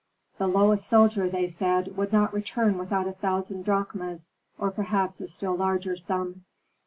The 0.39 0.47
lowest 0.47 0.87
soldier, 0.87 1.29
they 1.29 1.45
said, 1.45 1.95
would 1.95 2.11
not 2.11 2.33
return 2.33 2.79
without 2.79 3.07
a 3.07 3.11
thousand 3.11 3.65
drachmas, 3.65 4.31
or 4.57 4.71
perhaps 4.71 5.21
a 5.21 5.27
still 5.27 5.55
larger 5.55 5.95
sum. 5.95 6.43